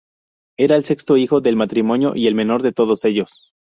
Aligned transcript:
Era 0.57 0.77
el 0.77 0.83
sexto 0.83 1.15
hijo 1.15 1.41
del 1.41 1.55
matrimonio 1.55 2.15
y 2.15 2.25
el 2.25 2.33
menor 2.33 2.63
de 2.63 2.71
todos 2.73 3.05
ellos. 3.05 3.53